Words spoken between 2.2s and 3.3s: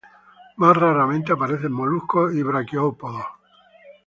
y braquiópodos.